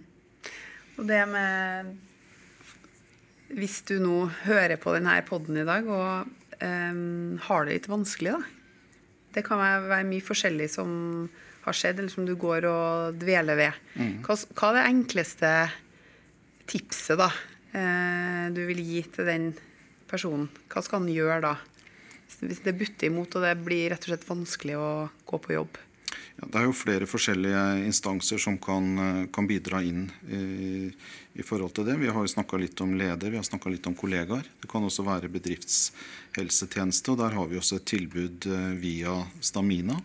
Og 0.99 1.07
det 1.07 1.23
med 1.31 1.95
Hvis 3.55 3.81
du 3.87 3.95
nå 4.03 4.27
hører 4.43 4.77
på 4.81 4.93
denne 4.93 5.15
poden 5.25 5.57
i 5.57 5.67
dag 5.67 5.87
og 5.89 6.27
um, 6.61 7.37
har 7.47 7.65
det 7.65 7.77
litt 7.77 7.87
vanskelig, 7.89 8.35
da. 8.35 8.41
Det 9.33 9.45
kan 9.45 9.61
være 9.61 10.05
mye 10.05 10.25
forskjellig 10.25 10.67
som 10.73 10.89
har 11.63 11.77
skjedd, 11.77 11.99
eller 12.01 12.11
som 12.13 12.25
du 12.25 12.33
går 12.39 12.65
og 12.69 13.17
dveler 13.21 13.57
ved. 13.57 13.79
Mm. 13.95 14.15
Hva, 14.25 14.35
hva, 14.57 14.69
er 14.69 14.77
det 14.77 14.85
enkleste 14.89 15.51
tipset 16.69 17.19
da 17.19 17.27
eh, 17.77 18.47
du 18.53 18.63
vil 18.69 18.81
gi 18.81 19.03
til 19.13 19.29
den 19.29 19.51
personen? 20.09 20.47
Hva 20.71 20.81
skal 20.85 21.03
han 21.03 21.11
gjøre 21.13 21.41
da? 21.45 21.53
Hvis 22.39 22.63
det 22.65 22.77
butter 22.77 23.09
imot 23.09 23.37
og 23.37 23.45
det 23.45 23.53
blir 23.61 23.89
rett 23.93 24.05
og 24.05 24.13
slett 24.13 24.29
vanskelig 24.29 24.77
å 24.81 24.89
gå 25.29 25.41
på 25.45 25.55
jobb? 25.57 25.77
Ja, 26.39 26.47
det 26.47 26.59
er 26.61 26.67
jo 26.69 26.75
flere 26.77 27.07
forskjellige 27.09 27.61
instanser 27.83 28.39
som 28.39 28.57
kan, 28.57 28.85
eh, 28.97 29.25
kan 29.33 29.47
bidra 29.47 29.81
inn 29.83 30.05
i, 30.31 30.91
i, 31.35 31.43
forhold 31.43 31.73
til 31.75 31.85
det. 31.89 31.97
Vi 31.99 32.07
har 32.07 32.23
jo 32.23 32.31
snakka 32.31 32.57
litt 32.57 32.79
om 32.81 32.95
leder, 32.95 33.29
vi 33.29 33.35
har 33.35 33.43
snakka 33.43 33.69
litt 33.69 33.87
om 33.87 33.95
kollegaer. 33.95 34.47
Det 34.61 34.69
kan 34.71 34.83
også 34.83 35.03
være 35.03 35.31
bedriftshelsetjeneste. 35.31 37.11
og 37.11 37.17
Der 37.17 37.35
har 37.35 37.47
vi 37.47 37.59
også 37.59 37.81
et 37.81 37.89
tilbud 37.91 38.47
eh, 38.47 38.73
via 38.79 39.25
Stamina. 39.41 39.99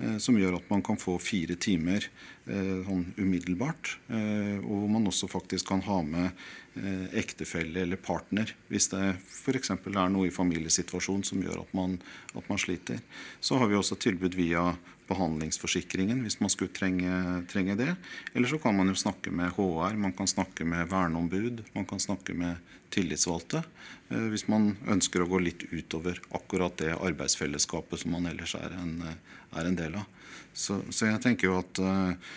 Eh, 0.00 0.16
som 0.18 0.38
gjør 0.40 0.56
at 0.56 0.70
man 0.70 0.82
kan 0.82 0.96
få 0.96 1.18
fire 1.20 1.56
timer 1.56 2.08
sånn 2.44 3.14
umiddelbart. 3.16 3.94
Og 4.12 4.66
hvor 4.68 4.88
man 4.92 5.06
også 5.08 5.30
faktisk 5.32 5.70
kan 5.70 5.80
ha 5.80 6.02
med 6.04 7.14
ektefelle 7.16 7.80
eller 7.80 7.96
partner 7.96 8.50
hvis 8.68 8.90
det 8.92 9.14
f.eks. 9.16 9.70
er 9.72 10.10
noe 10.12 10.28
i 10.28 10.34
familiesituasjonen 10.34 11.24
som 11.24 11.40
gjør 11.40 11.62
at 11.62 11.72
man, 11.72 11.94
at 12.36 12.44
man 12.50 12.60
sliter. 12.60 13.00
Så 13.40 13.56
har 13.56 13.72
vi 13.72 13.78
også 13.78 13.96
tilbud 13.96 14.36
via 14.36 14.74
behandlingsforsikringen 15.08 16.22
hvis 16.24 16.38
man 16.40 16.52
skulle 16.52 16.72
trenge, 16.74 17.42
trenge, 17.50 17.76
det. 17.78 17.90
Eller 18.32 18.50
så 18.50 18.58
kan 18.62 18.76
man 18.76 18.90
jo 18.90 18.96
snakke 18.98 19.32
med 19.34 19.52
HR, 19.56 19.98
man 20.00 20.14
kan 20.16 20.30
snakke 20.30 20.66
med 20.68 20.88
verneombud, 20.92 21.64
man 21.74 21.86
kan 21.88 22.02
snakke 22.02 22.36
med 22.38 22.62
tillitsvalgte. 22.94 23.64
Eh, 24.10 24.26
hvis 24.32 24.46
man 24.48 24.72
ønsker 24.88 25.24
å 25.24 25.28
gå 25.30 25.42
litt 25.42 25.66
utover 25.72 26.20
akkurat 26.36 26.76
det 26.80 26.94
arbeidsfellesskapet 26.96 28.04
som 28.04 28.16
man 28.16 28.30
ellers 28.30 28.56
er 28.58 28.76
en, 28.80 28.98
er 29.04 29.70
en 29.70 29.78
del 29.78 30.00
av. 30.00 30.10
Så, 30.54 30.80
så, 30.90 31.08
jeg 31.10 31.22
tenker 31.22 31.50
jo 31.50 31.58
at 31.58 31.82
eh, 31.82 32.34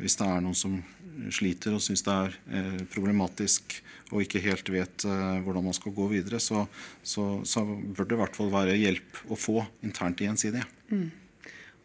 hvis 0.00 0.16
det 0.20 0.28
er 0.28 0.44
noen 0.44 0.56
som 0.56 0.78
sliter 1.34 1.74
og 1.76 1.82
syns 1.84 2.02
det 2.06 2.14
er 2.14 2.38
eh, 2.50 2.78
problematisk 2.92 3.76
og 4.12 4.22
ikke 4.24 4.42
helt 4.44 4.70
vet 4.72 5.04
eh, 5.08 5.40
hvordan 5.44 5.68
man 5.68 5.76
skal 5.76 5.94
gå 5.96 6.08
videre, 6.12 6.40
så, 6.42 6.64
så, 7.02 7.42
så, 7.48 7.64
bør 7.64 8.08
det 8.08 8.16
i 8.16 8.20
hvert 8.22 8.38
fall 8.38 8.50
være 8.52 8.78
hjelp 8.78 9.20
å 9.32 9.38
få 9.38 9.60
internt 9.86 10.22
i 10.22 10.28
Gjensidige. 10.28 10.66
Mm. 10.90 11.08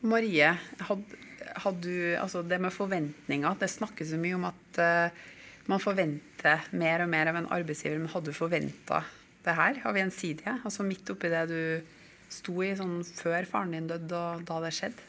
Marie, 0.07 0.53
hadde, 0.87 1.19
hadde 1.63 1.83
du, 1.83 1.95
altså 2.15 2.43
det 2.47 2.59
med 2.63 2.71
forventninger 2.71 3.57
Det 3.59 3.67
snakkes 3.67 4.13
så 4.13 4.19
mye 4.21 4.37
om 4.37 4.45
at 4.47 4.79
uh, 4.79 5.23
man 5.69 5.81
forventer 5.83 6.69
mer 6.71 7.03
og 7.03 7.11
mer 7.11 7.29
av 7.29 7.39
en 7.39 7.49
arbeidsgiver. 7.51 7.99
Men 7.99 8.11
hadde 8.13 8.31
du 8.31 8.37
forventa 8.37 9.03
det 9.45 9.55
her 9.57 9.81
av 9.85 9.97
gjensidige? 9.99 10.55
Altså 10.63 10.85
midt 10.87 11.11
oppi 11.11 11.31
det 11.31 11.45
du 11.51 11.61
sto 12.29 12.55
i 12.63 12.71
sånn 12.77 13.01
før 13.03 13.47
faren 13.49 13.75
din 13.75 13.89
døde, 13.89 14.17
og 14.17 14.45
da 14.47 14.59
det 14.63 14.73
skjedde? 14.77 15.05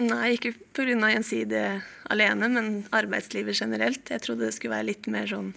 Nei, 0.00 0.36
ikke 0.36 0.54
pga. 0.72 1.10
gjensidige 1.12 1.80
alene, 2.08 2.48
men 2.48 2.68
arbeidslivet 2.96 3.58
generelt. 3.58 4.08
Jeg 4.08 4.24
trodde 4.24 4.46
det 4.46 4.54
skulle 4.56 4.78
være 4.78 4.88
litt 4.88 5.08
mer 5.12 5.28
sånn 5.28 5.50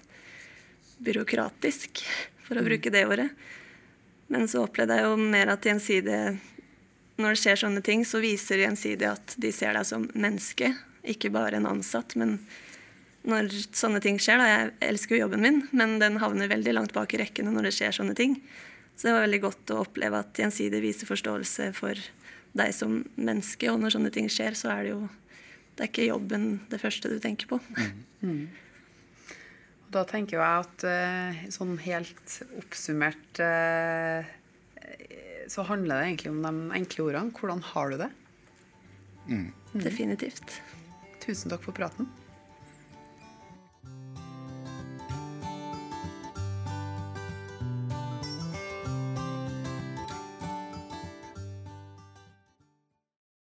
byråkratisk, 1.04 2.04
for 2.44 2.60
å 2.60 2.66
bruke 2.66 2.92
det 2.92 3.06
ordet. 3.08 3.30
Men 4.32 4.50
så 4.52 4.66
opplevde 4.66 4.98
jeg 5.00 5.08
jo 5.08 5.16
mer 5.20 5.54
at 5.54 5.64
gjensidige 5.68 6.36
Når 7.22 7.36
det 7.36 7.42
skjer 7.44 7.60
sånne 7.62 7.84
ting, 7.86 8.04
så 8.08 8.22
viser 8.24 8.64
gjensidig 8.64 9.06
at 9.12 9.36
de 9.38 9.52
ser 9.54 9.76
deg 9.78 9.86
som 9.86 10.08
menneske, 10.18 10.72
ikke 11.06 11.30
bare 11.34 11.60
en 11.60 11.70
ansatt. 11.70 12.16
Men 12.18 12.40
når 13.30 13.52
sånne 13.76 14.02
ting 14.04 14.18
skjer, 14.22 14.42
da 14.42 14.48
Jeg 14.50 14.72
elsker 14.90 15.16
jo 15.16 15.26
jobben 15.26 15.44
min, 15.46 15.62
men 15.72 16.00
den 16.02 16.18
havner 16.24 16.52
veldig 16.52 16.74
langt 16.74 16.96
bak 16.96 17.14
i 17.14 17.22
rekkene 17.22 17.54
når 17.54 17.70
det 17.70 17.76
skjer 17.78 18.00
sånne 18.00 18.18
ting. 18.18 18.40
Så 18.96 19.08
det 19.08 19.16
var 19.16 19.26
veldig 19.26 19.42
godt 19.44 19.74
å 19.74 19.82
oppleve 19.84 20.20
at 20.22 20.40
gjensidig 20.40 20.82
viser 20.84 21.10
forståelse 21.10 21.70
for 21.78 21.98
deg 22.58 22.74
som 22.76 23.00
menneske. 23.16 23.70
Og 23.72 23.80
når 23.82 23.96
sånne 23.96 24.12
ting 24.14 24.30
skjer, 24.32 24.58
så 24.58 24.74
er 24.76 24.84
det 24.84 24.96
jo 24.96 25.04
Det 25.74 25.82
er 25.82 25.90
ikke 25.90 26.04
jobben 26.06 26.44
det 26.70 26.78
første 26.78 27.10
du 27.10 27.16
tenker 27.18 27.48
på. 27.50 27.58
Mm. 28.22 28.46
Da 29.90 30.04
tenker 30.06 30.38
jeg 30.38 30.66
at 30.66 30.84
uh, 30.86 31.40
sånn 31.54 31.74
helt 31.82 32.36
oppsummert 32.62 33.42
uh, 33.42 34.22
så 35.52 35.66
handler 35.68 36.00
det 36.00 36.10
egentlig 36.12 36.32
om 36.32 36.42
de 36.46 36.78
enkle 36.80 37.08
ordene. 37.08 37.34
Hvordan 37.40 37.64
har 37.74 37.94
du 37.94 37.98
det? 38.02 38.10
Mm. 39.28 39.48
Definitivt. 39.84 40.60
Tusen 41.24 41.54
takk 41.54 41.64
for 41.66 41.76
praten. 41.76 42.10